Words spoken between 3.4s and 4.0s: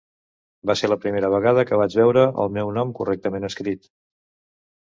escrit.